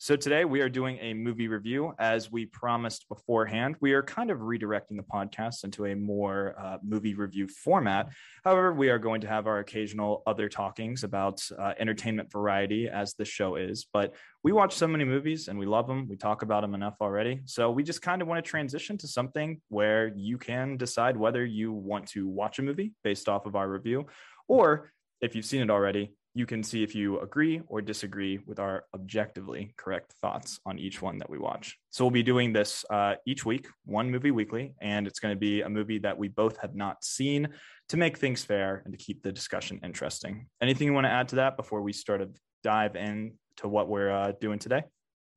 [0.00, 1.92] So, today we are doing a movie review.
[1.98, 6.78] As we promised beforehand, we are kind of redirecting the podcast into a more uh,
[6.84, 8.10] movie review format.
[8.44, 13.14] However, we are going to have our occasional other talkings about uh, entertainment variety, as
[13.14, 13.88] the show is.
[13.92, 14.14] But
[14.44, 16.06] we watch so many movies and we love them.
[16.08, 17.40] We talk about them enough already.
[17.46, 21.44] So, we just kind of want to transition to something where you can decide whether
[21.44, 24.06] you want to watch a movie based off of our review,
[24.46, 28.60] or if you've seen it already, you can see if you agree or disagree with
[28.60, 31.76] our objectively correct thoughts on each one that we watch.
[31.90, 35.38] So we'll be doing this uh, each week, one movie weekly, and it's going to
[35.38, 37.48] be a movie that we both have not seen
[37.88, 40.46] to make things fair and to keep the discussion interesting.
[40.62, 42.28] Anything you want to add to that before we start to
[42.62, 44.84] dive in to what we're uh, doing today?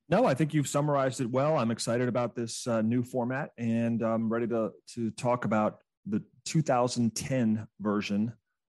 [0.08, 1.58] No, I think you've summarized it well.
[1.58, 6.22] I'm excited about this uh, new format, and I'm ready to to talk about the
[6.45, 8.34] 2010 version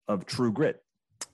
[0.07, 0.83] of True Grit.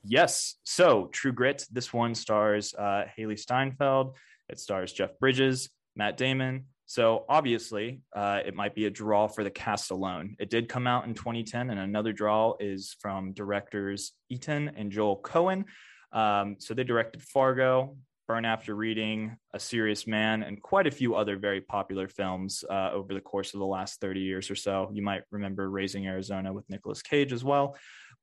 [0.04, 0.56] Yes.
[0.64, 4.16] So True Grit, this one stars uh, Hailee Steinfeld.
[4.48, 6.64] It stars Jeff Bridges, Matt Damon.
[6.86, 10.36] So obviously, uh, it might be a draw for the cast alone.
[10.38, 15.20] It did come out in 2010, and another draw is from directors Ethan and Joel
[15.20, 15.64] Coen.
[16.12, 21.14] Um, so they directed Fargo, Burn After Reading, A Serious Man, and quite a few
[21.14, 24.90] other very popular films uh, over the course of the last 30 years or so.
[24.92, 27.76] You might remember Raising Arizona with Nicolas Cage as well.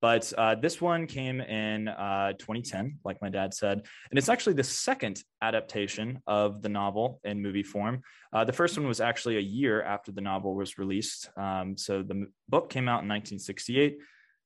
[0.06, 3.80] But uh, this one came in uh, 2010, like my dad said.
[4.12, 8.04] And it's actually the second adaptation of the novel in movie form.
[8.32, 11.32] Uh, the first one was actually a year after the novel was released.
[11.36, 13.98] Um, so the book came out in 1968.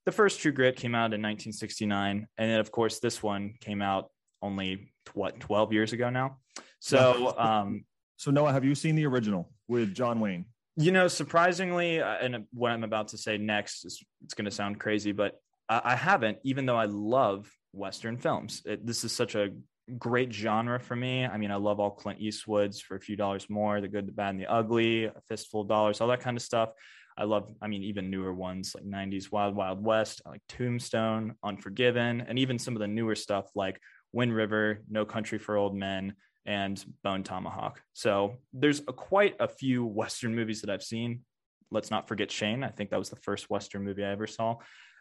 [0.05, 2.25] The first True Grit came out in 1969.
[2.37, 6.37] And then, of course, this one came out only, what, 12 years ago now?
[6.79, 7.83] So, um,
[8.15, 10.45] So Noah, have you seen the original with John Wayne?
[10.77, 14.51] You know, surprisingly, uh, and what I'm about to say next is it's going to
[14.51, 15.37] sound crazy, but
[15.69, 18.63] I, haven't, even though I love Western films.
[18.65, 19.49] It, this is such a
[19.97, 21.25] great genre for me.
[21.25, 24.11] I mean, I love all Clint Eastwood's for a few dollars more, the good, the
[24.11, 26.71] bad, and the ugly, a fistful of dollars, all that kind of stuff.
[27.17, 31.35] I love, I mean, even newer ones like 90s Wild Wild West, I like Tombstone,
[31.43, 33.79] Unforgiven, and even some of the newer stuff like
[34.13, 36.15] Wind River, No Country for Old Men,
[36.45, 37.81] and Bone Tomahawk.
[37.93, 41.21] So there's a, quite a few Western movies that I've seen.
[41.71, 42.63] Let's not forget Shane.
[42.63, 44.55] I think that was the first Western movie I ever saw.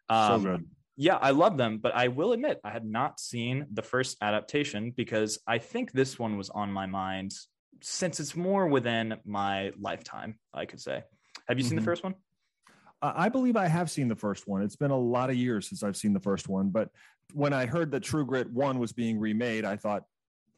[0.09, 0.67] Um, so good.
[0.97, 4.93] Yeah, I love them, but I will admit I had not seen the first adaptation
[4.97, 7.35] because I think this one was on my mind
[7.81, 11.05] since it's more within my lifetime, I could say.
[11.47, 11.85] Have you seen the Mhm.
[11.85, 12.15] first one?
[13.01, 14.61] I believe I have seen the first one.
[14.63, 16.91] It's been a lot of years since I've seen the first one, but
[17.33, 20.03] when I heard that True Grit One was being remade, I thought,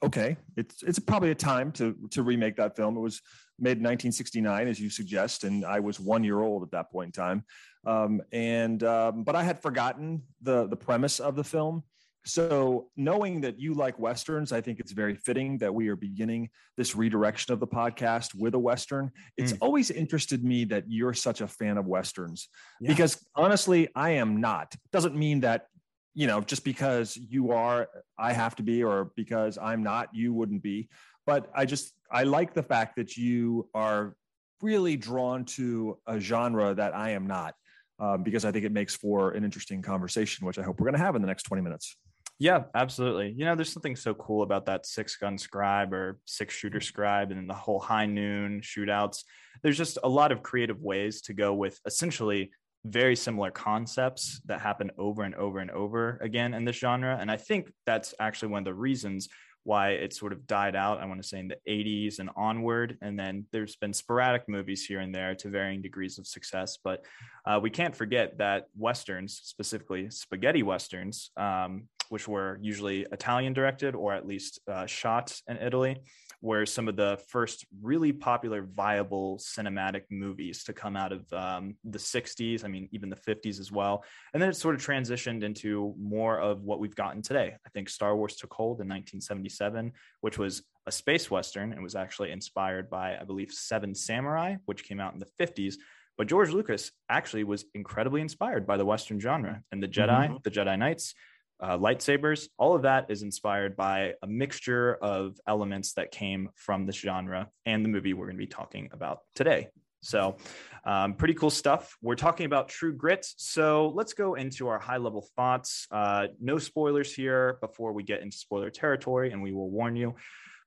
[0.03, 2.97] okay, it's it's probably a time to to remake that film.
[2.97, 3.21] It was
[3.59, 7.09] made in 1969, as you suggest, and I was one year old at that point
[7.09, 7.44] in time.
[7.87, 11.83] Um, and um, but I had forgotten the the premise of the film.
[12.27, 16.51] So knowing that you like westerns, I think it's very fitting that we are beginning
[16.77, 19.11] this redirection of the podcast with a western.
[19.39, 19.59] It's Mm.
[19.63, 22.49] always interested me that you're such a fan of westerns
[22.79, 22.89] Yeah.
[22.93, 24.75] because honestly, I am not.
[24.93, 25.69] Doesn't mean that
[26.12, 30.35] you know just because you are, I have to be, or because I'm not, you
[30.35, 30.91] wouldn't be.
[31.25, 34.15] But I just I like the fact that you are
[34.61, 37.55] really drawn to a genre that I am not.
[38.00, 40.99] Um, because I think it makes for an interesting conversation, which I hope we're going
[40.99, 41.97] to have in the next 20 minutes.
[42.38, 43.34] Yeah, absolutely.
[43.37, 47.31] You know, there's something so cool about that six gun scribe or six shooter scribe
[47.31, 49.25] and then the whole high noon shootouts.
[49.62, 52.50] There's just a lot of creative ways to go with essentially
[52.87, 57.19] very similar concepts that happen over and over and over again in this genre.
[57.21, 59.28] And I think that's actually one of the reasons
[59.65, 62.97] why it sort of died out, I want to say in the 80s and onward.
[63.02, 66.79] And then there's been sporadic movies here and there to varying degrees of success.
[66.82, 67.05] But
[67.46, 73.95] uh, we can't forget that Westerns, specifically spaghetti Westerns, um, which were usually Italian directed
[73.95, 75.97] or at least uh, shot in Italy,
[76.43, 81.77] were some of the first really popular, viable cinematic movies to come out of um,
[81.85, 82.65] the 60s.
[82.65, 84.03] I mean, even the 50s as well.
[84.35, 87.55] And then it sort of transitioned into more of what we've gotten today.
[87.65, 91.73] I think Star Wars took hold in 1977, which was a space Western.
[91.73, 95.75] It was actually inspired by, I believe, Seven Samurai, which came out in the 50s.
[96.19, 100.43] But George Lucas actually was incredibly inspired by the Western genre and the Jedi, Mhm.
[100.43, 101.15] the Jedi Knights,
[101.61, 102.49] uh, lightsabers.
[102.59, 107.49] All of that is inspired by a mixture of elements that came from this genre
[107.67, 109.69] and the movie we're going to be talking about today.
[110.03, 110.37] So,
[110.85, 111.97] um, pretty cool stuff.
[112.01, 113.27] We're talking about True Grit.
[113.37, 115.87] So, let's go into our high level thoughts.
[115.91, 120.15] Uh, no spoilers here before we get into spoiler territory, and we will warn you.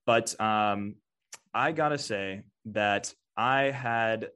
[0.06, 0.96] But um,
[1.54, 4.30] I got to say that I had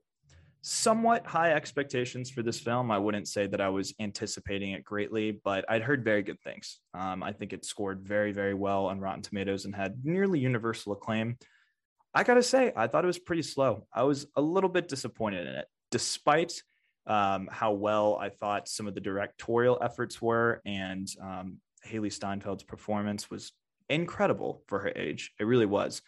[0.70, 2.92] somewhat high expectations for this film.
[2.92, 6.80] I wouldn't say that I was anticipating it greatly, but I'd heard very good things.
[6.94, 10.92] Um, I think it scored very, very well on Rotten Tomatoes and had nearly universal
[10.92, 11.38] acclaim.
[12.14, 13.88] I gotta say, I thought it was pretty slow.
[13.94, 16.62] I was a little bit disappointed in it, despite
[17.06, 22.64] um, how well I thought some of the directorial efforts were, and um, Hailee Steinfeld's
[22.64, 23.54] performance was
[23.90, 25.32] incredible for her age.
[25.40, 26.02] It really was.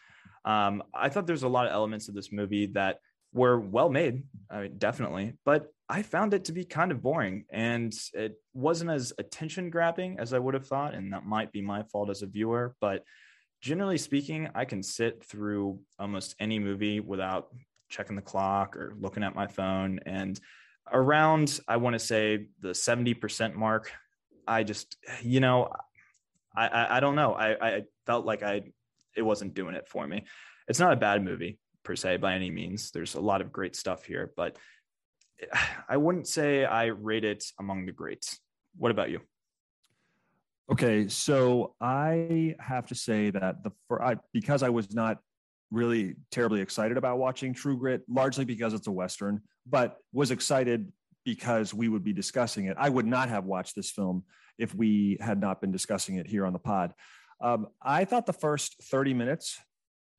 [0.43, 2.99] Um, I thought there's a lot of elements of this movie that
[3.33, 7.45] were well made, I mean, definitely, but I found it to be kind of boring
[7.49, 10.93] and it wasn't as attention grabbing as I would have thought.
[10.93, 12.75] And that might be my fault as a viewer.
[12.79, 13.03] But
[13.61, 17.47] generally speaking, I can sit through almost any movie without
[17.89, 19.99] checking the clock or looking at my phone.
[20.05, 20.39] And
[20.91, 23.91] around, I want to say the 70% mark,
[24.47, 25.69] I just, you know,
[26.55, 27.33] I, I, I don't know.
[27.33, 28.61] I, I felt like I,
[29.15, 30.25] it wasn't doing it for me.
[30.67, 32.91] It's not a bad movie per se by any means.
[32.91, 34.57] There's a lot of great stuff here, but
[35.89, 38.39] I wouldn't say I rate it among the greats.
[38.77, 39.21] What about you?
[40.71, 45.17] Okay, so I have to say that the for I because I was not
[45.71, 50.91] really terribly excited about watching True Grit, largely because it's a western, but was excited
[51.25, 52.77] because we would be discussing it.
[52.79, 54.23] I would not have watched this film
[54.57, 56.93] if we had not been discussing it here on the pod.
[57.41, 59.59] Um, I thought the first 30 minutes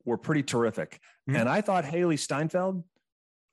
[0.05, 1.01] were pretty terrific.
[1.29, 1.37] Mm-hmm.
[1.37, 2.83] And I thought Hailee Steinfeld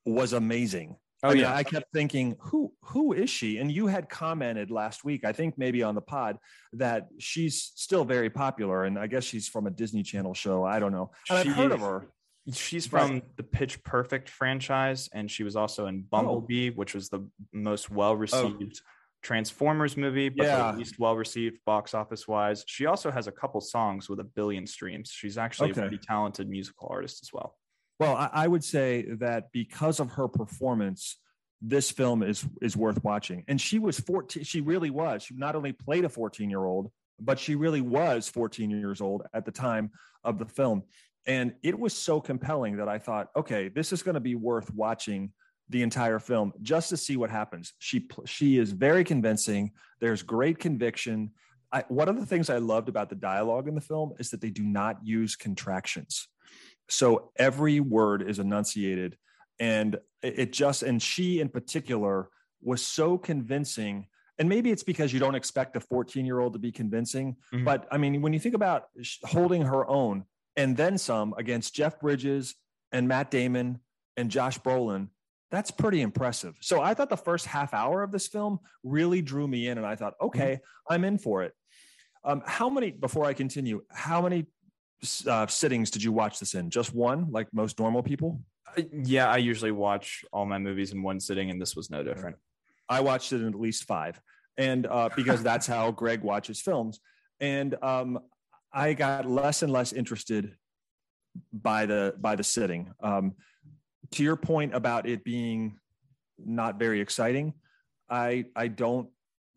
[0.06, 0.98] was amazing.
[1.24, 3.58] Oh I mean, yeah, I kept thinking, who who is she?
[3.58, 6.38] And you had commented last week, I think maybe on the pod,
[6.74, 10.64] that she's still very popular, and I guess she's from a Disney Channel show.
[10.64, 11.10] I don't know.
[11.30, 12.06] And she, I've heard of her.
[12.54, 13.36] She's from right.
[13.36, 16.08] the Pitch Perfect franchise, and she was also in oh.
[16.12, 16.74] Bumblebee, oh.
[16.74, 18.90] which was the most well received oh.
[19.22, 20.72] Transformers movie, but yeah.
[20.72, 22.64] the least well received box office wise.
[22.68, 25.10] She also has a couple songs with a billion streams.
[25.12, 25.82] She's actually okay.
[25.82, 27.56] a pretty talented musical artist as well.
[28.00, 31.20] Well, I, I would say that because of her performance,
[31.62, 33.44] this film is is worth watching.
[33.48, 34.44] And she was 14.
[34.44, 35.24] She really was.
[35.24, 39.24] She not only played a 14 year old, but she really was 14 years old
[39.34, 39.92] at the time
[40.24, 40.84] of the film.
[41.26, 44.74] And it was so compelling that I thought, okay, this is going to be worth
[44.74, 45.34] watching
[45.70, 47.74] the entire film just to see what happens.
[47.80, 49.72] She she is very convincing.
[50.00, 51.32] There's great conviction.
[51.72, 54.40] I, one of the things I loved about the dialogue in the film is that
[54.40, 56.30] they do not use contractions.
[56.90, 59.18] So every word is enunciated,
[59.60, 62.30] and it, just and she in particular
[62.62, 64.08] was so convincing.
[64.40, 67.66] And maybe it's because you don't expect a 14 year old to be convincing, mm-hmm.
[67.66, 68.86] but I mean, when you think about
[69.24, 70.26] holding her own
[70.56, 72.56] and then some against Jeff Bridges
[72.92, 73.80] and Matt Damon
[74.16, 75.10] and Josh Brolin,
[75.50, 76.56] that's pretty impressive.
[76.62, 79.88] So I thought the first half hour of this film really drew me in, and
[79.88, 80.94] I thought, okay, mm-hmm.
[80.94, 81.54] I'm in for it.
[82.26, 82.92] Um, how many?
[82.92, 84.48] Before I continue, how many
[85.28, 86.70] uh, sittings did you watch this in?
[86.70, 88.42] Just one, like most normal people?
[88.78, 92.04] Uh, yeah, I usually watch all my movies in one sitting, and this was no
[92.04, 92.36] different.
[92.90, 94.20] I watched it in at least five,
[94.58, 97.00] and uh, because that's how Greg watches films,
[97.40, 98.20] and um,
[98.74, 100.56] I got less and less interested
[101.54, 102.92] by the by the sitting.
[103.02, 103.36] Um,
[104.12, 105.80] to your point about it being
[106.38, 107.54] not very exciting,
[108.10, 109.10] I I don't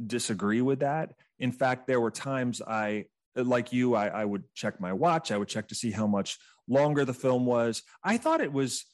[0.05, 1.15] disagree with that.
[1.39, 5.31] In fact, there were times I like you, I, I would check my watch.
[5.31, 6.39] I would check to see how much
[6.69, 7.83] longer the film was.
[8.03, 8.85] I thought it was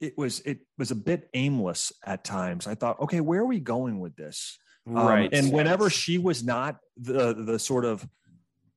[0.00, 2.66] it was it was a bit aimless at times.
[2.66, 4.58] I thought, okay, where are we going with this?
[4.86, 5.32] Um, right.
[5.32, 8.06] Um, and whenever she was not the the sort of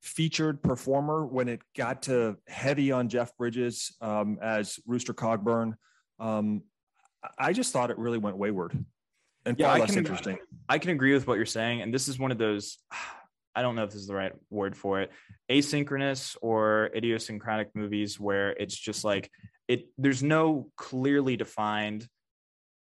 [0.01, 5.73] featured performer, when it got to heavy on Jeff Bridges um, as Rooster Cogburn,
[6.23, 6.63] um,
[7.37, 8.77] I just thought it really went wayward
[9.45, 10.37] and yeah, far less can, interesting.
[10.69, 12.77] I can agree with what you're saying, and this is one of those.
[13.55, 15.11] I don't know if this is the right word for it,
[15.47, 19.29] asynchronous or idiosyncratic movies where it's just like
[19.67, 19.89] it.
[19.97, 22.07] There's no clearly defined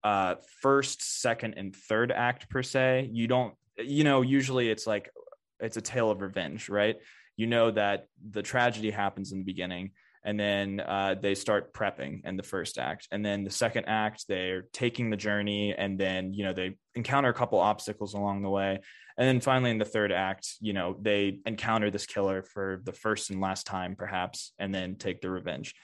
[0.05, 3.09] uh, first, second, and third act per se.
[3.13, 3.55] You don't.
[3.79, 5.11] You know, usually it's like
[5.59, 6.97] it's a tale of revenge, right?
[7.37, 9.93] You know that the tragedy happens in the beginning
[10.25, 14.25] and then uh, they start prepping in the first act and then the second act
[14.29, 18.51] they're taking the journey and then you know they encounter a couple obstacles along the
[18.51, 18.79] way
[19.17, 22.93] and then finally in the third act you know they encounter this killer for the
[22.93, 25.75] first and last time perhaps and then take the revenge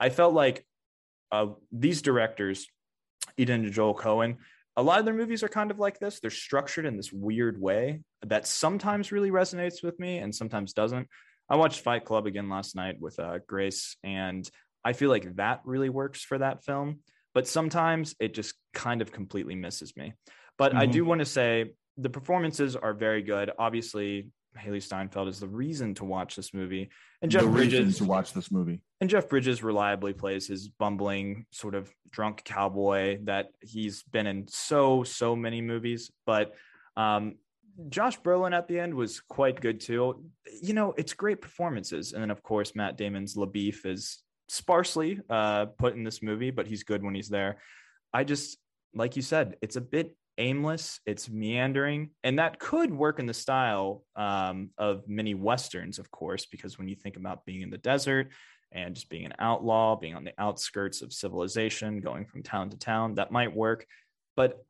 [0.00, 0.64] i felt like
[1.32, 2.66] uh, these directors
[3.36, 4.36] ethan and joel coen
[4.76, 6.20] a lot of their movies are kind of like this.
[6.20, 11.08] They're structured in this weird way that sometimes really resonates with me and sometimes doesn't.
[11.48, 14.48] I watched Fight Club again last night with uh, Grace, and
[14.84, 17.00] I feel like that really works for that film.
[17.34, 20.14] But sometimes it just kind of completely misses me.
[20.58, 20.80] But mm-hmm.
[20.80, 23.50] I do want to say the performances are very good.
[23.58, 26.90] Obviously, Hailee Steinfeld is the reason to watch this movie,
[27.22, 28.80] and Jeff the Bridges to watch this movie.
[29.00, 34.48] And Jeff Bridges reliably plays his bumbling sort of drunk cowboy that he's been in
[34.48, 36.10] so so many movies.
[36.24, 36.54] But
[36.96, 37.34] um,
[37.88, 40.24] Josh Brolin at the end was quite good too.
[40.62, 45.66] You know, it's great performances, and then of course Matt Damon's LaBoeuf is sparsely uh,
[45.66, 47.58] put in this movie, but he's good when he's there.
[48.12, 48.58] I just
[48.94, 53.34] like you said, it's a bit aimless, it's meandering, and that could work in the
[53.34, 57.78] style um, of many westerns, of course, because when you think about being in the
[57.78, 58.28] desert
[58.72, 62.78] and just being an outlaw, being on the outskirts of civilization, going from town to
[62.78, 63.86] town, that might work.
[64.34, 64.64] But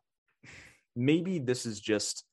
[0.94, 2.24] maybe this is just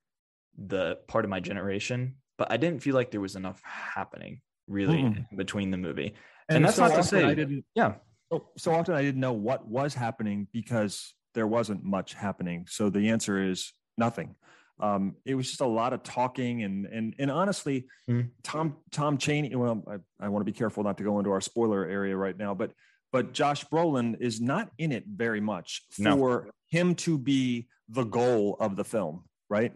[0.58, 5.04] the part of my generation, but I didn't feel like there was enough happening really
[5.04, 5.26] mm.
[5.36, 6.14] between the movie.
[6.50, 7.96] And, and that's so not to say, I didn't, yeah.
[8.32, 12.66] So, so often I didn't know what was happening because there wasn't much happening.
[12.70, 14.36] So the answer is nothing.
[14.80, 18.30] Um, it was just a lot of talking and and and honestly, mm.
[18.44, 19.56] Tom Tom Chaney.
[19.56, 22.36] Well, I, I want to be careful not to go into our spoiler area right
[22.36, 22.72] now, but
[23.12, 26.46] but Josh Brolin is not in it very much for no.
[26.70, 29.74] him to be the goal of the film, right?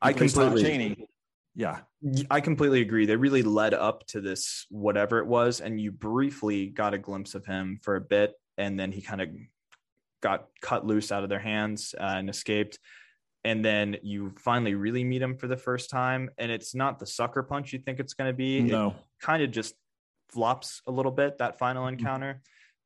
[0.00, 0.62] I completely.
[0.62, 1.08] Tom Chaney,
[1.54, 1.80] yeah,
[2.30, 3.06] I completely agree.
[3.06, 7.34] They really led up to this whatever it was, and you briefly got a glimpse
[7.34, 9.28] of him for a bit, and then he kind of
[10.22, 12.78] got cut loose out of their hands uh, and escaped.
[13.44, 17.06] And then you finally really meet him for the first time, and it's not the
[17.06, 18.60] sucker punch you think it's going to be.
[18.60, 19.74] No, kind of just
[20.30, 21.98] flops a little bit that final mm-hmm.
[21.98, 22.32] encounter.
[22.34, 22.40] Mm-hmm.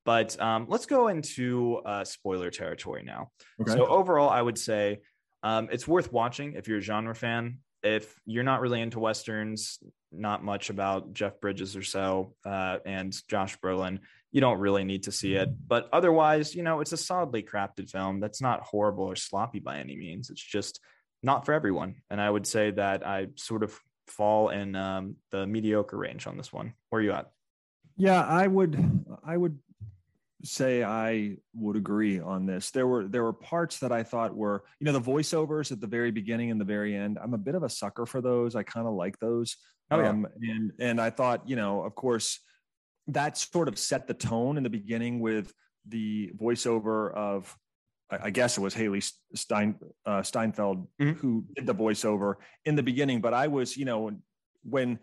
[0.05, 3.31] But um, let's go into uh, spoiler territory now.
[3.61, 3.73] Okay.
[3.73, 5.01] So overall, I would say
[5.43, 7.59] um, it's worth watching if you're a genre fan.
[7.83, 9.79] If you're not really into westerns,
[10.13, 14.01] not much about Jeff Bridges or so, uh, and Josh Brolin,
[14.33, 15.49] you don't really need to see it.
[15.67, 19.79] But otherwise, you know, it's a solidly crafted film that's not horrible or sloppy by
[19.79, 20.29] any means.
[20.29, 20.81] It's just
[21.23, 21.97] not for everyone.
[22.11, 26.37] And I would say that I sort of fall in um, the mediocre range on
[26.37, 26.75] this one.
[26.91, 27.31] Where are you at?
[27.97, 29.05] Yeah, I would.
[29.25, 29.59] I would
[30.43, 32.71] say I would agree on this.
[32.71, 35.87] There were there were parts that I thought were, you know, the voiceovers at the
[35.87, 37.19] very beginning and the very end.
[37.23, 38.55] I'm a bit of a sucker for those.
[38.55, 39.57] I kind of like those.
[39.91, 40.09] Oh, yeah.
[40.09, 42.41] Um, and and I thought, you know, of course,
[43.09, 45.53] that sort of set the tone in the beginning with
[45.87, 47.57] the voiceover of
[48.11, 51.13] I guess it was Hailee Stein, uh, Steinfeld mm-hmm.
[51.13, 53.21] who did the voiceover in the beginning.
[53.21, 54.11] But I was, you know,
[54.65, 54.99] when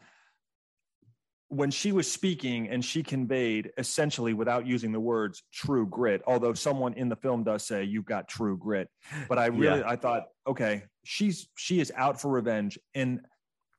[1.50, 6.54] when she was speaking and she conveyed essentially without using the words true grit although
[6.54, 8.90] someone in the film does say you've got true grit
[9.30, 9.90] but i really yeah.
[9.90, 13.22] i thought okay she's she is out for revenge and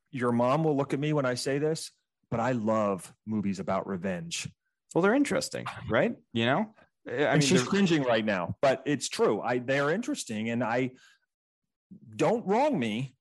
[0.09, 1.91] your mom will look at me when i say this
[2.29, 4.47] but I love movies about revenge.
[4.93, 6.15] Well, they're interesting, right?
[6.33, 6.75] You know,
[7.07, 9.41] I and mean, she's cringing right now, but it's true.
[9.41, 10.91] I they're interesting, and I
[12.15, 13.15] don't wrong me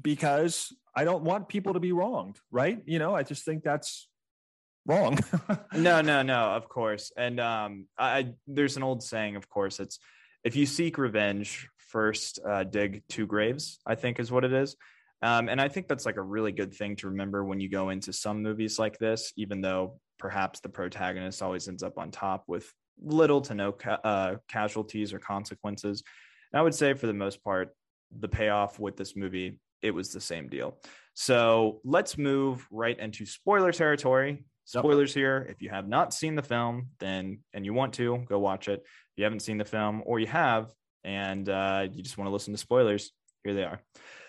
[0.00, 2.80] because I don't want people to be wronged, right?
[2.86, 4.08] You know, I just think that's
[4.86, 5.18] wrong.
[5.74, 7.12] no, no, no, of course.
[7.16, 9.98] And um, I there's an old saying, of course, it's
[10.42, 13.78] if you seek revenge, first uh, dig two graves.
[13.86, 14.76] I think is what it is.
[15.22, 17.90] Um, and I think that's like a really good thing to remember when you go
[17.90, 22.44] into some movies like this, even though perhaps the protagonist always ends up on top
[22.46, 22.70] with
[23.02, 26.02] little to no ca- uh, casualties or consequences.
[26.52, 27.70] And I would say for the most part,
[28.16, 30.78] the payoff with this movie, it was the same deal.
[31.14, 34.44] So let's move right into spoiler territory.
[34.64, 35.20] Spoilers yep.
[35.20, 35.46] here.
[35.48, 38.80] If you have not seen the film, then and you want to go watch it.
[38.82, 40.72] If you haven't seen the film, or you have,
[41.04, 43.12] and uh, you just want to listen to spoilers,
[43.44, 43.80] here they are.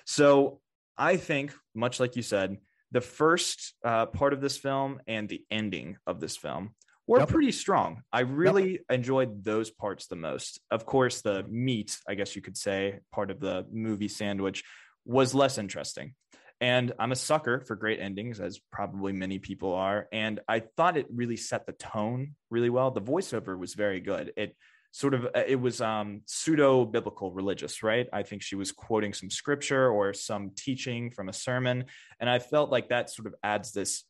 [0.05, 0.61] So
[0.97, 2.57] I think, much like you said,
[2.91, 6.75] the first uh, part of this film and the ending of this film
[7.07, 7.29] were yep.
[7.29, 8.03] pretty strong.
[8.13, 8.81] I really yep.
[8.91, 10.61] enjoyed those parts the most.
[10.71, 14.63] Of course, the meat, I guess you could say, part of the movie sandwich
[15.07, 16.13] was less interesting.
[16.59, 20.07] And I'm a sucker for great endings, as probably many people are.
[20.11, 22.91] And I thought it really set the tone really well.
[22.91, 24.33] The voiceover was very good.
[24.35, 24.55] It
[24.91, 29.13] sort of uh, it was um, pseudo biblical religious right i think she was quoting
[29.13, 31.85] some scripture or some teaching from a sermon
[32.19, 34.05] and i felt like that sort of adds this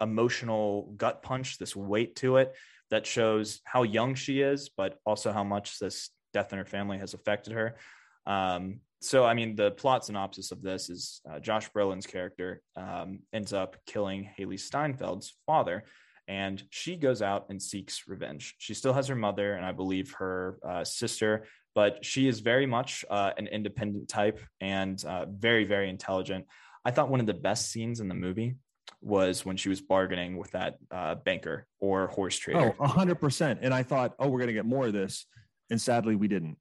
[0.00, 2.54] emotional gut punch this weight to it
[2.90, 6.96] that shows how young she is but also how much this death in her family
[6.96, 7.76] has affected her
[8.24, 13.20] um, so i mean the plot synopsis of this is uh, josh brolin's character um,
[13.32, 15.84] ends up killing Hailee steinfeld's father
[16.30, 18.54] and she goes out and seeks revenge.
[18.58, 22.66] She still has her mother and I believe her uh, sister, but she is very
[22.66, 26.46] much uh, an independent type and uh, very, very intelligent.
[26.84, 28.54] I thought one of the best scenes in the movie
[29.02, 32.76] was when she was bargaining with that uh, banker or horse trader.
[32.78, 33.58] Oh, 100%.
[33.60, 35.26] And I thought, oh, we're going to get more of this.
[35.68, 36.58] And sadly we didn't.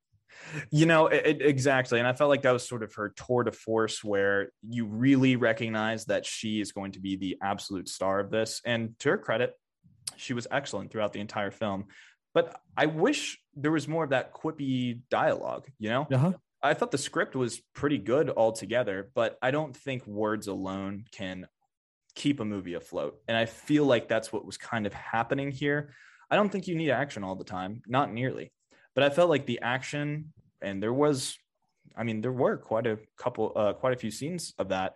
[0.72, 2.00] You know, it, exactly.
[2.00, 5.36] And I felt like that was sort of her tour de force where you really
[5.36, 8.62] recognize that she is going to be the absolute star of this.
[8.66, 9.54] And to her credit,
[10.18, 11.86] she was excellent throughout the entire film.
[12.34, 16.08] But I wish there was more of that quippy dialogue, you know?
[16.12, 16.34] Uh-huh.
[16.62, 21.48] I thought the script was pretty good altogether, but I don't think words alone can
[22.16, 23.18] keep a movie afloat.
[23.28, 25.94] And I feel like that's what was kind of happening here.
[26.30, 28.52] I don't think you need action all the time, not nearly.
[29.00, 31.38] But I felt like the action, and there was,
[31.96, 34.96] I mean, there were quite a couple, uh, quite a few scenes of that,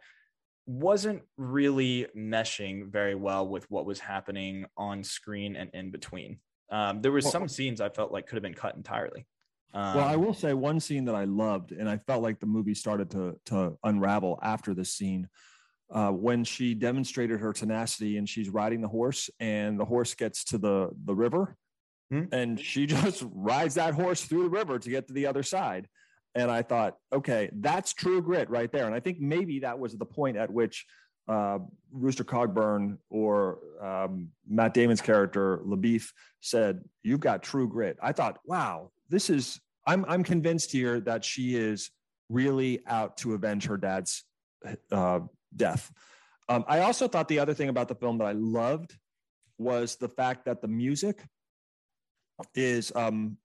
[0.66, 6.40] wasn't really meshing very well with what was happening on screen and in between.
[6.70, 9.26] Um, there was some scenes I felt like could have been cut entirely.
[9.74, 12.46] Um, well, I will say one scene that I loved, and I felt like the
[12.46, 15.30] movie started to to unravel after this scene.
[15.90, 20.44] Uh, when she demonstrated her tenacity and she's riding the horse, and the horse gets
[20.44, 21.56] to the the river,
[22.14, 22.24] hmm?
[22.32, 25.88] and she just rides that horse through the river to get to the other side.
[26.36, 28.86] And I thought, okay, that's true grit right there.
[28.86, 30.86] And I think maybe that was the point at which
[31.28, 31.60] uh,
[31.92, 36.10] Rooster Cogburn or um, Matt Damon's character LaBoeuf
[36.42, 41.24] said, "You've got true grit." I thought, "Wow, this is." I'm I'm convinced here that
[41.24, 41.92] she is
[42.30, 44.26] really out to avenge her dad's
[44.92, 45.22] uh,
[45.56, 45.92] death.
[46.50, 48.98] Um, I also thought the other thing about the film that I loved
[49.58, 51.24] was the fact that the music
[52.56, 53.38] is um,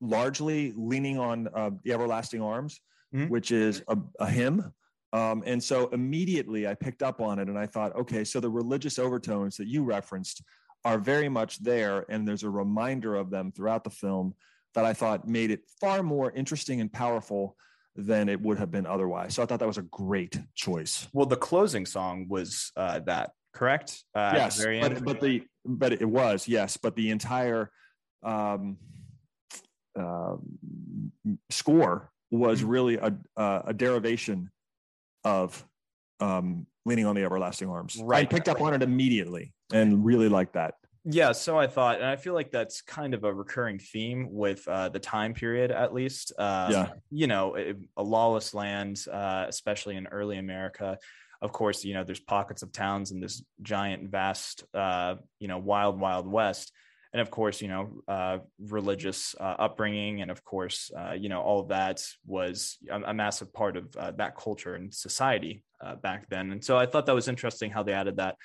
[0.00, 2.80] largely leaning on uh, the Everlasting Arms,
[3.14, 3.28] mm-hmm.
[3.28, 4.72] which is a, a hymn
[5.14, 8.50] um, and so immediately I picked up on it and I thought, okay, so the
[8.50, 10.42] religious overtones that you referenced
[10.84, 12.04] are very much there.
[12.08, 14.34] And there's a reminder of them throughout the film
[14.74, 17.56] that I thought made it far more interesting and powerful
[17.94, 19.36] than it would have been otherwise.
[19.36, 21.06] So I thought that was a great choice.
[21.12, 24.02] Well, the closing song was uh, that, correct?
[24.16, 27.70] Uh, yes, but, but, the but it was yes, but the entire
[28.24, 28.76] um,
[29.98, 30.36] uh,
[31.50, 32.68] score was mm-hmm.
[32.68, 34.50] really a, a derivation
[35.24, 35.64] of
[36.20, 38.00] um, leaning on the everlasting arms.
[38.02, 38.26] Right.
[38.26, 40.74] I picked up on it immediately and really liked that.
[41.06, 44.66] Yeah, so I thought, and I feel like that's kind of a recurring theme with
[44.66, 46.32] uh, the time period, at least.
[46.38, 47.56] Um, yeah, you know,
[47.96, 50.98] a lawless land, uh, especially in early America.
[51.42, 55.58] Of course, you know, there's pockets of towns in this giant, vast, uh, you know,
[55.58, 56.72] wild, wild west
[57.14, 61.40] and of course you know uh, religious uh, upbringing and of course uh, you know
[61.40, 65.94] all of that was a, a massive part of uh, that culture and society uh,
[65.94, 68.36] back then and so i thought that was interesting how they added that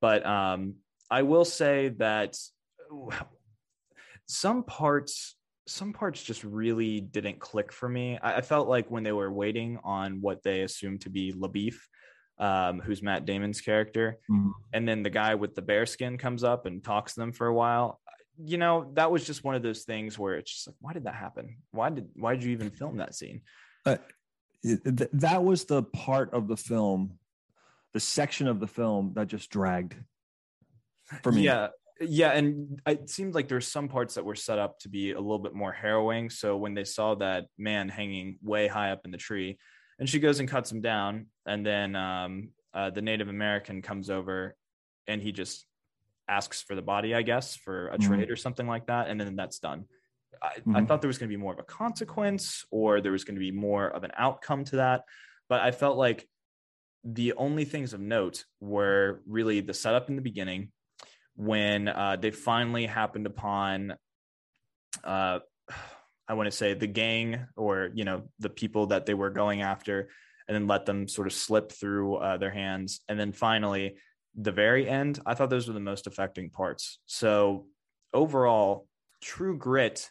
[0.00, 0.74] but um,
[1.10, 2.36] i will say that
[4.26, 9.02] some parts some parts just really didn't click for me I, I felt like when
[9.02, 11.76] they were waiting on what they assumed to be LaBoeuf
[12.38, 14.18] um, who's Matt Damon's character.
[14.30, 14.50] Mm-hmm.
[14.72, 17.46] And then the guy with the bear skin comes up and talks to them for
[17.46, 18.00] a while
[18.42, 21.04] you know, that was just one of those things where it's just like, why did
[21.04, 21.58] that happen?
[21.70, 23.42] Why did why did you even film that scene?
[23.86, 23.96] Uh,
[24.62, 27.18] th- that was the part of the film,
[27.92, 29.94] the section of the film that just dragged
[31.22, 31.42] for me.
[31.42, 31.68] Yeah,
[32.00, 35.20] yeah, and it seemed like there's some parts that were set up to be a
[35.20, 36.30] little bit more harrowing.
[36.30, 39.58] So when they saw that man hanging way high up in the tree,
[39.98, 44.10] and she goes and cuts him down, and then um, uh, the Native American comes
[44.10, 44.56] over,
[45.06, 45.66] and he just
[46.28, 48.06] asks for the body, I guess, for a mm-hmm.
[48.06, 49.84] trade or something like that, and then that's done.
[50.42, 50.76] I, mm-hmm.
[50.76, 53.36] I thought there was going to be more of a consequence or there was going
[53.36, 55.04] to be more of an outcome to that,
[55.48, 56.28] but I felt like
[57.04, 60.72] the only things of note were really the setup in the beginning
[61.36, 63.94] when uh, they finally happened upon
[65.04, 65.38] uh,
[66.26, 69.60] i want to say the gang or you know the people that they were going
[69.60, 70.08] after
[70.48, 73.96] and then let them sort of slip through uh, their hands and then finally
[74.36, 76.98] the very end, I thought those were the most affecting parts.
[77.06, 77.66] So
[78.12, 78.86] overall,
[79.20, 80.10] True Grit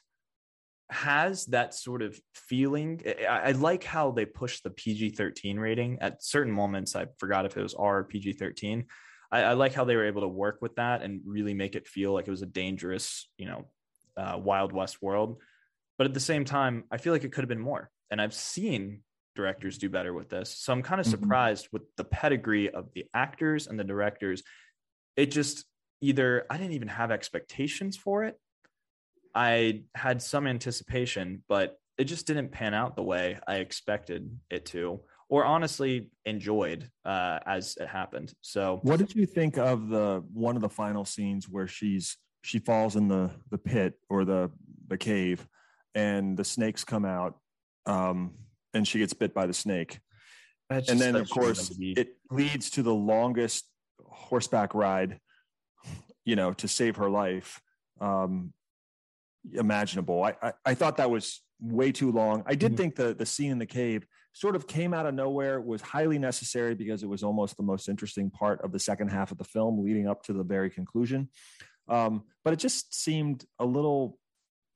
[0.89, 3.01] has that sort of feeling.
[3.05, 6.95] I, I like how they push the PG 13 rating at certain moments.
[6.95, 8.85] I forgot if it was R or PG 13.
[9.31, 11.87] I, I, like how they were able to work with that and really make it
[11.87, 13.65] feel like it was a dangerous, you know,
[14.15, 15.41] uh, Wild West world.
[15.97, 17.89] But at the same time, I feel like it could have been more.
[18.11, 19.01] And I've seen
[19.35, 20.55] directors do better with this.
[20.57, 21.21] So I'm kind of mm-hmm.
[21.21, 24.43] surprised with the pedigree of the actors and the directors.
[25.15, 25.65] It just
[26.01, 28.39] either I didn't even have expectations for it.
[29.35, 34.65] I had some anticipation, but it just didn't pan out the way I expected it
[34.67, 35.01] to.
[35.29, 38.33] or honestly enjoyed uh, as it happened.
[38.41, 42.59] So, what did you think of the one of the final scenes where she's she
[42.59, 44.51] falls in the the pit or the
[44.87, 45.47] the cave,
[45.95, 47.39] and the snakes come out,
[47.85, 48.33] um,
[48.73, 49.99] and she gets bit by the snake,
[50.69, 53.65] and then of course it leads to the longest
[54.05, 55.19] horseback ride,
[56.25, 57.61] you know, to save her life.
[58.01, 58.53] Um,
[59.53, 60.23] imaginable.
[60.23, 62.43] I, I, I thought that was way too long.
[62.45, 62.77] I did mm-hmm.
[62.77, 66.17] think the the scene in the cave sort of came out of nowhere, was highly
[66.17, 69.43] necessary because it was almost the most interesting part of the second half of the
[69.43, 71.29] film, leading up to the very conclusion.
[71.87, 74.17] Um, but it just seemed a little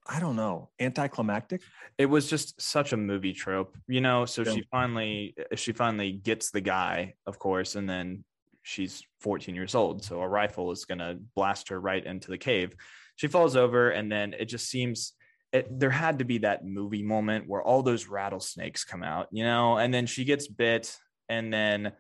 [0.10, 1.62] I don't know, anticlimactic.
[1.98, 4.26] It was just such a movie trope, you know.
[4.26, 4.54] So yeah.
[4.54, 8.24] she finally, she finally gets the guy, of course, and then
[8.64, 12.76] she's 14 years old, so a rifle is gonna blast her right into the cave.
[13.16, 15.14] She falls over, and then it just seems
[15.54, 19.44] it, there had to be that movie moment where all those rattlesnakes come out, you
[19.44, 20.96] know, and then she gets bit,
[21.30, 21.94] and then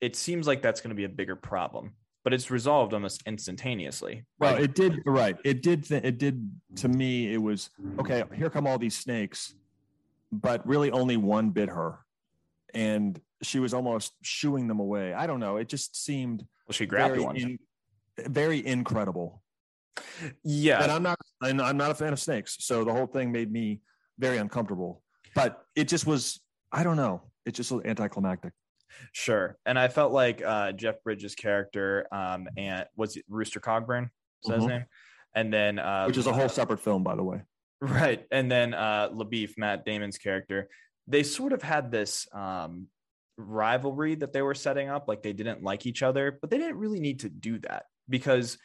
[0.00, 1.94] it seems like that's going to be a bigger problem,
[2.28, 4.22] but it's resolved almost instantaneously.
[4.38, 5.34] Well, it did, right?
[5.46, 5.84] It did.
[5.88, 7.32] Th- it did to me.
[7.32, 8.22] It was okay.
[8.34, 9.54] Here come all these snakes,
[10.30, 12.00] but really only one bit her,
[12.74, 15.14] and she was almost shooing them away.
[15.14, 15.56] I don't know.
[15.56, 16.44] It just seemed.
[16.66, 17.36] Well, she grabbed one.
[17.36, 17.58] In,
[18.18, 19.42] very incredible.
[20.44, 23.32] Yeah, and I'm not, and I'm not a fan of snakes, so the whole thing
[23.32, 23.80] made me
[24.18, 25.02] very uncomfortable.
[25.34, 28.52] But it just was, I don't know, it just was anticlimactic.
[29.12, 34.10] Sure, and I felt like uh, Jeff Bridges' character, um, and was it Rooster Cogburn?
[34.44, 34.60] Is mm-hmm.
[34.60, 34.84] his name?
[35.34, 37.42] And then, uh, which is a whole separate film, by the way.
[37.80, 40.68] Right, and then uh, LaBoeuf, Matt Damon's character,
[41.06, 42.88] they sort of had this um,
[43.36, 46.78] rivalry that they were setting up, like they didn't like each other, but they didn't
[46.78, 48.58] really need to do that because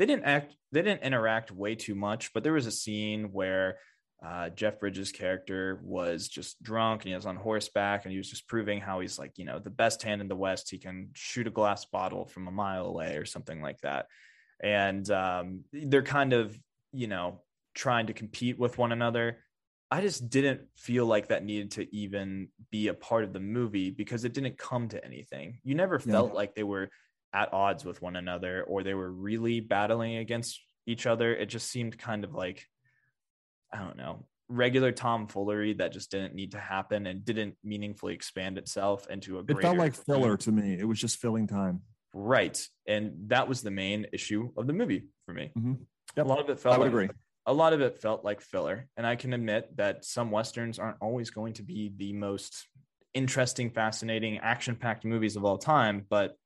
[0.00, 3.76] they didn't act they didn't interact way too much but there was a scene where
[4.24, 8.28] uh, jeff bridges character was just drunk and he was on horseback and he was
[8.28, 11.08] just proving how he's like you know the best hand in the west he can
[11.14, 14.06] shoot a glass bottle from a mile away or something like that
[14.62, 16.56] and um, they're kind of
[16.92, 17.40] you know
[17.74, 19.38] trying to compete with one another
[19.90, 23.90] i just didn't feel like that needed to even be a part of the movie
[23.90, 26.12] because it didn't come to anything you never yeah.
[26.12, 26.90] felt like they were
[27.32, 31.34] at odds with one another or they were really battling against each other.
[31.34, 32.66] It just seemed kind of like,
[33.72, 38.58] I don't know, regular tomfoolery that just didn't need to happen and didn't meaningfully expand
[38.58, 39.44] itself into a.
[39.48, 40.76] It felt like filler to me.
[40.78, 41.82] It was just filling time.
[42.12, 45.52] Right, and that was the main issue of the movie for me.
[45.56, 45.74] Mm-hmm.
[46.16, 46.26] Yep.
[46.26, 46.74] A lot of it felt.
[46.74, 47.08] I would like, agree.
[47.46, 50.98] A lot of it felt like filler, and I can admit that some westerns aren't
[51.00, 52.68] always going to be the most
[53.14, 56.36] interesting, fascinating, action-packed movies of all time, but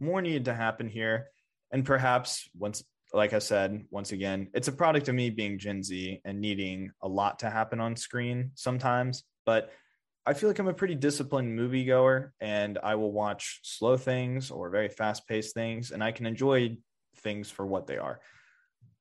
[0.00, 1.28] more needed to happen here.
[1.70, 5.82] And perhaps once, like I said, once again, it's a product of me being Gen
[5.82, 9.24] Z and needing a lot to happen on screen sometimes.
[9.44, 9.70] But
[10.26, 14.70] I feel like I'm a pretty disciplined moviegoer and I will watch slow things or
[14.70, 16.78] very fast paced things and I can enjoy
[17.18, 18.20] things for what they are.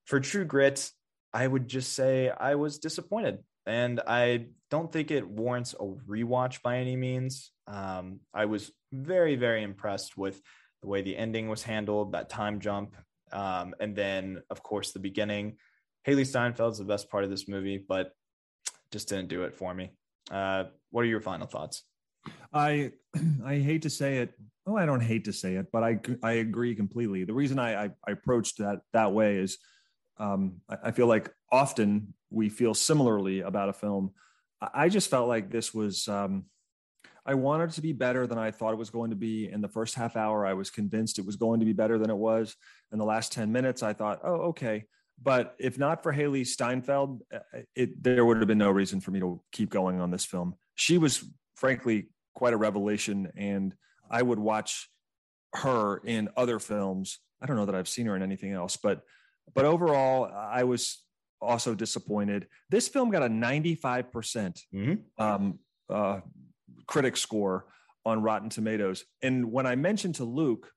[0.06, 0.92] For True Grit,
[1.34, 6.62] I would just say I was disappointed and I don't think it warrants a rewatch
[6.62, 7.52] by any means.
[7.68, 10.40] Um, I was very, very impressed with
[10.82, 12.96] the way the ending was handled, that time jump,
[13.36, 15.58] um, and then of course the beginning.
[16.08, 18.14] Hailee Steinfeld's the best part of this movie, but
[18.92, 19.92] just didn't do it for me.
[20.32, 21.84] Uh, what are your final thoughts?
[22.54, 22.94] I
[23.46, 24.34] I hate to say it.
[24.66, 27.26] Oh, I don't hate to say it, but I I agree completely.
[27.26, 29.58] The reason I I, I approached that that way is
[30.18, 34.12] um, I, I feel like often we feel similarly about a film.
[34.74, 36.46] I just felt like this was um,
[37.26, 39.50] I wanted to be better than I thought it was going to be.
[39.50, 42.10] In the first half hour, I was convinced it was going to be better than
[42.10, 42.56] it was.
[42.92, 44.86] In the last 10 minutes, I thought, oh, okay.
[45.22, 47.40] But if not for Haley Steinfeld, uh,
[47.76, 50.56] it, there would have been no reason for me to keep going on this film.
[50.76, 51.24] She was,
[51.56, 53.32] frankly, quite a revelation.
[53.36, 53.74] And
[54.10, 54.90] I would watch
[55.56, 57.20] her in other films.
[57.42, 59.02] I don't know that I've seen her in anything else, but
[59.54, 61.04] but overall, I was
[61.42, 62.48] also disappointed.
[62.70, 65.24] This film got a 95% mm-hmm.
[65.24, 65.60] um,
[65.90, 66.22] uh,
[66.88, 67.66] critic score
[68.06, 69.04] on Rotten Tomatoes.
[69.22, 70.72] And when I mentioned to Luke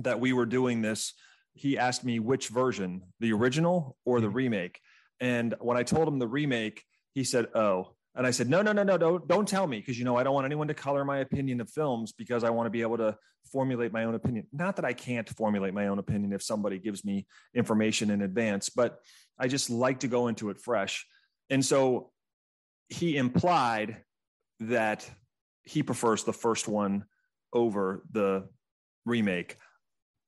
[0.00, 1.14] that we were doing this,
[1.54, 4.36] he asked me which version, the original or the mm-hmm.
[4.36, 4.80] remake.
[5.20, 8.72] And when I told him the remake, he said, "Oh." And I said, "No, no,
[8.72, 11.04] no, no, don't don't tell me because you know I don't want anyone to color
[11.04, 13.16] my opinion of films because I want to be able to
[13.50, 14.46] formulate my own opinion.
[14.52, 18.68] Not that I can't formulate my own opinion if somebody gives me information in advance,
[18.68, 18.98] but
[19.38, 21.06] I just like to go into it fresh."
[21.48, 22.10] And so
[22.88, 24.02] he implied
[24.60, 25.08] that
[25.64, 27.04] he prefers the first one
[27.52, 28.48] over the
[29.04, 29.56] remake.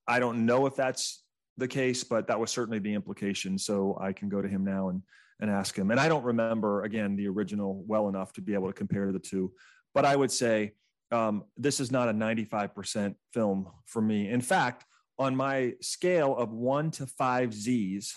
[0.07, 1.23] I don't know if that's
[1.57, 3.59] the case, but that was certainly the implication.
[3.59, 5.03] So I can go to him now and
[5.41, 5.91] and ask him.
[5.91, 9.19] And I don't remember again the original well enough to be able to compare the
[9.19, 9.53] two.
[9.95, 10.73] but I would say
[11.11, 14.29] um, this is not a 95% film for me.
[14.29, 14.85] In fact,
[15.19, 18.15] on my scale of one to five Z's,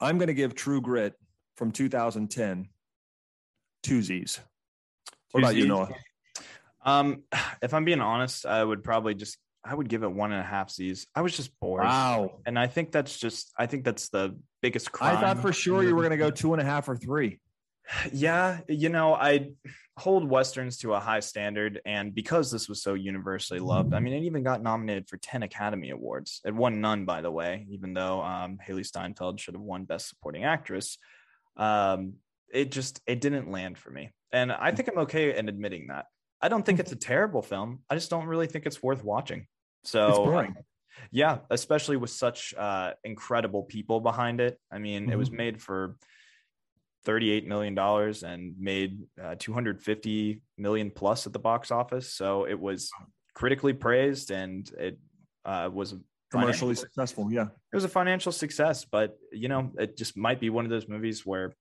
[0.00, 1.14] I'm going to give True Grit
[1.56, 2.68] from 2010
[3.82, 4.40] two Z's.
[5.34, 5.88] What about you, Noah?
[6.84, 7.24] Um,
[7.60, 10.44] if I'm being honest, I would probably just I would give it one and a
[10.44, 11.08] half Z's.
[11.12, 11.82] I was just bored.
[11.82, 12.38] Wow.
[12.46, 15.16] And I think that's just I think that's the biggest crime.
[15.16, 17.40] I thought for sure you were going to go two and a half or three.
[18.12, 19.50] Yeah, you know, I
[19.98, 24.14] hold westerns to a high standard, and because this was so universally loved, I mean,
[24.14, 26.40] it even got nominated for ten Academy Awards.
[26.44, 30.08] It won none, by the way, even though um, Hailee Steinfeld should have won Best
[30.08, 30.96] Supporting Actress.
[31.56, 32.14] Um,
[32.54, 36.06] it just it didn't land for me, and I think I'm okay in admitting that.
[36.40, 37.80] I don't think it's a terrible film.
[37.88, 39.46] I just don't really think it's worth watching.
[39.84, 40.46] So
[41.10, 44.58] yeah, especially with such uh, incredible people behind it.
[44.70, 45.12] I mean, mm-hmm.
[45.12, 45.36] it was mm-hmm.
[45.36, 45.96] made for
[47.06, 52.12] $38 million and made uh, 250 million plus at the box office.
[52.12, 52.90] So it was
[53.34, 54.98] critically praised and it
[55.44, 55.94] uh, was
[56.30, 57.30] commercially successful.
[57.30, 57.46] Yeah.
[57.72, 60.88] It was a financial success, but you know, it just might be one of those
[60.88, 61.54] movies where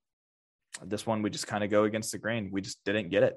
[0.82, 2.50] this one we just kind of go against the grain.
[2.52, 3.36] We just didn't get it.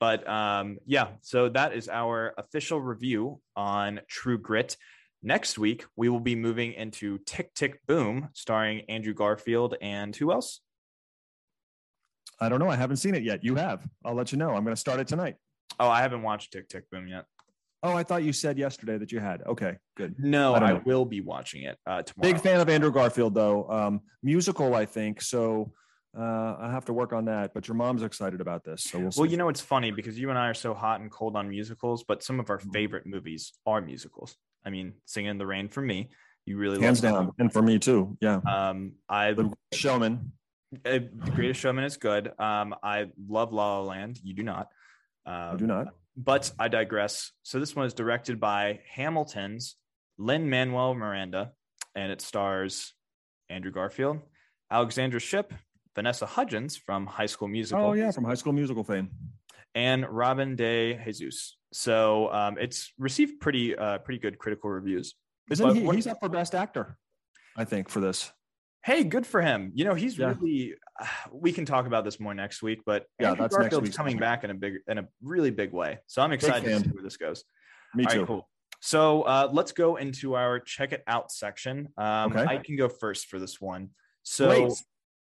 [0.00, 4.76] But um, yeah, so that is our official review on True Grit.
[5.22, 10.32] Next week, we will be moving into Tick Tick Boom, starring Andrew Garfield and who
[10.32, 10.60] else?
[12.40, 12.68] I don't know.
[12.68, 13.44] I haven't seen it yet.
[13.44, 13.86] You have.
[14.04, 14.50] I'll let you know.
[14.50, 15.36] I'm going to start it tonight.
[15.80, 17.24] Oh, I haven't watched Tick Tick Boom yet.
[17.82, 19.42] Oh, I thought you said yesterday that you had.
[19.46, 20.14] Okay, good.
[20.18, 22.32] No, I, I will be watching it uh, tomorrow.
[22.32, 23.68] Big fan of Andrew Garfield, though.
[23.70, 25.20] Um, musical, I think.
[25.20, 25.72] So
[26.16, 27.54] uh, I have to work on that.
[27.54, 29.10] But your mom's excited about this, so we'll.
[29.16, 31.48] Well, you know, it's funny because you and I are so hot and cold on
[31.48, 32.70] musicals, but some of our mm-hmm.
[32.70, 34.36] favorite movies are musicals.
[34.64, 36.10] I mean, Singing in the Rain for me,
[36.46, 38.16] you really hands down, and for me too.
[38.20, 38.40] Yeah.
[38.46, 40.32] Um, I the Showman.
[40.84, 42.32] Uh, the Greatest Showman is good.
[42.38, 44.18] Um, I love La La Land.
[44.22, 44.68] You do not.
[45.26, 45.88] Um, I do not.
[46.16, 47.32] But I digress.
[47.42, 49.76] So this one is directed by Hamilton's
[50.18, 51.52] Lin Manuel Miranda,
[51.94, 52.94] and it stars
[53.48, 54.20] Andrew Garfield,
[54.70, 55.52] Alexandra Shipp,
[55.94, 57.84] Vanessa Hudgens from High School Musical.
[57.84, 59.10] Oh yeah, from High School Musical fame,
[59.74, 61.56] and Robin de Jesus.
[61.72, 65.14] So um, it's received pretty uh, pretty good critical reviews.
[65.50, 65.82] Isn't he?
[65.82, 66.96] What, he's up for Best Actor,
[67.56, 68.30] I think, for this.
[68.82, 69.72] Hey, good for him.
[69.74, 70.34] You know, he's yeah.
[70.40, 70.74] really.
[71.00, 74.18] Uh, we can talk about this more next week, but yeah, Andrew that's Garfield's coming
[74.18, 75.98] back in a big, in a really big way.
[76.06, 77.44] So I'm excited to see where this goes.
[77.94, 78.18] Me All too.
[78.20, 78.48] Right, cool.
[78.80, 81.88] So uh, let's go into our check it out section.
[81.96, 82.44] Um, okay.
[82.44, 83.90] I can go first for this one.
[84.24, 84.72] So Wait.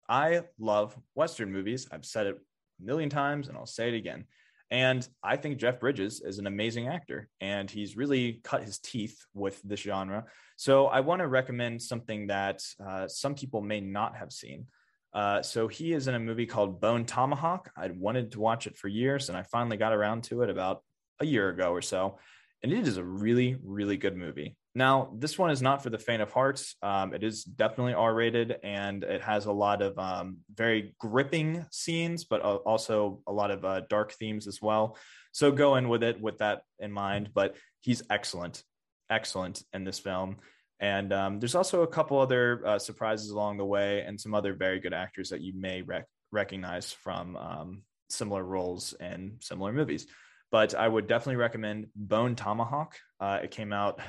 [0.08, 1.88] I love Western movies.
[1.90, 4.24] I've said it a million times, and I'll say it again.
[4.70, 9.24] And I think Jeff Bridges is an amazing actor, and he's really cut his teeth
[9.32, 10.24] with this genre.
[10.56, 14.66] So I want to recommend something that uh, some people may not have seen.
[15.14, 17.70] Uh, so he is in a movie called Bone Tomahawk.
[17.76, 20.82] I'd wanted to watch it for years, and I finally got around to it about
[21.20, 22.18] a year ago or so.
[22.62, 24.56] And it is a really, really good movie.
[24.76, 26.62] Now, this one is not for the faint of heart.
[26.82, 31.64] Um, it is definitely R rated and it has a lot of um, very gripping
[31.70, 34.98] scenes, but uh, also a lot of uh, dark themes as well.
[35.32, 37.30] So go in with it with that in mind.
[37.32, 38.62] But he's excellent,
[39.08, 40.36] excellent in this film.
[40.78, 44.52] And um, there's also a couple other uh, surprises along the way and some other
[44.52, 50.06] very good actors that you may rec- recognize from um, similar roles in similar movies
[50.50, 52.96] but I would definitely recommend Bone Tomahawk.
[53.20, 54.00] Uh, it came out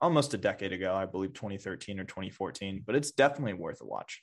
[0.00, 4.22] almost a decade ago, I believe 2013 or 2014, but it's definitely worth a watch.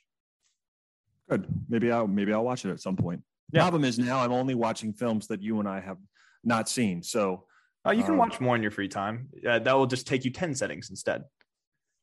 [1.28, 1.46] Good.
[1.68, 3.22] Maybe I'll maybe I'll watch it at some point.
[3.52, 3.62] Yeah.
[3.62, 5.98] Problem is now I'm only watching films that you and I have
[6.44, 7.02] not seen.
[7.02, 7.44] So
[7.86, 9.28] uh, you can um, watch more in your free time.
[9.46, 11.24] Uh, that will just take you 10 settings instead.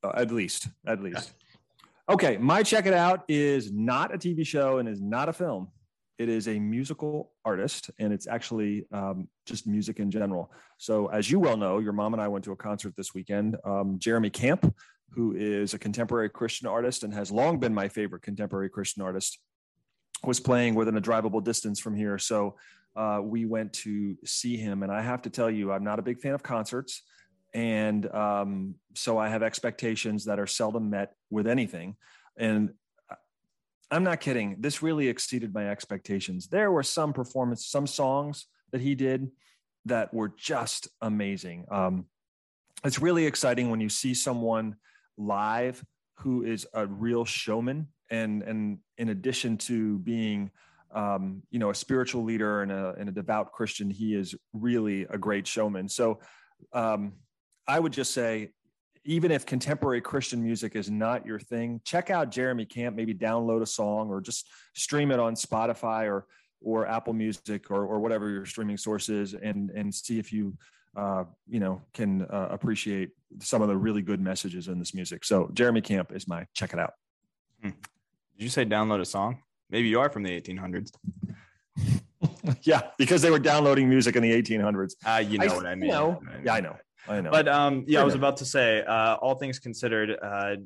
[0.03, 1.33] Uh, at least, at least.
[2.07, 2.13] Yeah.
[2.13, 5.67] Okay, my check it out is not a TV show and is not a film.
[6.17, 10.51] It is a musical artist, and it's actually um, just music in general.
[10.77, 13.55] So, as you well know, your mom and I went to a concert this weekend.
[13.63, 14.73] Um, Jeremy Camp,
[15.11, 19.39] who is a contemporary Christian artist and has long been my favorite contemporary Christian artist,
[20.23, 22.17] was playing within a drivable distance from here.
[22.17, 22.55] So,
[22.97, 24.81] uh, we went to see him.
[24.81, 27.03] And I have to tell you, I'm not a big fan of concerts.
[27.53, 31.95] And um, so I have expectations that are seldom met with anything.
[32.37, 32.71] And
[33.89, 34.57] I'm not kidding.
[34.59, 36.47] This really exceeded my expectations.
[36.47, 39.29] There were some performance, some songs that he did
[39.85, 41.65] that were just amazing.
[41.71, 42.05] Um,
[42.83, 44.75] it's really exciting when you see someone
[45.17, 45.83] live
[46.15, 50.51] who is a real showman, and and in addition to being,
[50.93, 55.03] um, you know, a spiritual leader and a and a devout Christian, he is really
[55.03, 55.87] a great showman.
[55.87, 56.19] So,
[56.73, 57.13] um,
[57.67, 58.51] I would just say
[59.07, 63.61] even if contemporary Christian music is not your thing, check out Jeremy Camp, maybe download
[63.61, 66.27] a song or just stream it on Spotify or
[66.59, 70.57] or Apple Music or, or whatever your streaming source is, and and see if you
[70.97, 75.23] uh, you know can uh, appreciate some of the really good messages in this music.
[75.23, 76.93] So Jeremy Camp is my check it out.
[77.61, 77.69] Hmm.
[78.37, 79.39] Did you say download a song?
[79.69, 80.91] Maybe you are from the 1800s.
[82.63, 84.93] yeah, because they were downloading music in the 1800s.
[85.05, 85.89] Uh, you know I, what I mean.
[85.89, 86.21] Know.
[86.43, 86.75] Yeah, I know.
[87.07, 87.31] I know.
[87.31, 90.57] But um, yeah, I was about to say, uh, all things considered, uh,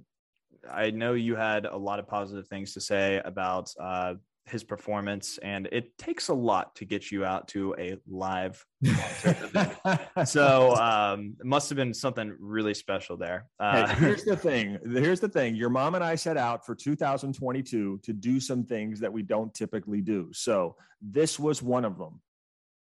[0.70, 5.40] I know you had a lot of positive things to say about uh, his performance,
[5.42, 8.64] and it takes a lot to get you out to a live
[10.26, 13.48] so um, it must have been something really special there.
[13.60, 14.78] Uh, hey, here's the thing.
[14.84, 15.56] Here's the thing.
[15.56, 19.54] Your mom and I set out for 2022 to do some things that we don't
[19.54, 20.30] typically do.
[20.34, 22.22] So this was one of them.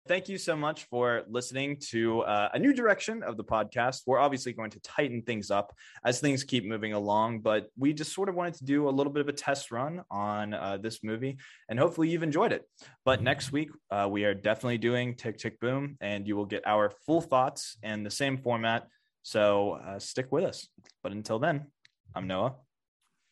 [0.09, 4.03] Thank you so much for listening to uh, a new direction of the podcast.
[4.05, 5.73] We're obviously going to tighten things up
[6.05, 9.13] as things keep moving along, but we just sort of wanted to do a little
[9.13, 11.39] bit of a test run on uh, this movie,
[11.69, 12.69] and hopefully you've enjoyed it.
[13.05, 16.67] But next week, uh, we are definitely doing Tick Tick Boom, and you will get
[16.67, 18.89] our full thoughts in the same format.
[19.23, 20.67] So uh, stick with us.
[21.05, 21.69] But until then,
[22.13, 22.57] I'm Noah.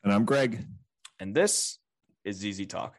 [0.04, 0.64] And I'm Greg.
[1.18, 1.80] And this
[2.24, 2.94] is ZZ Talk.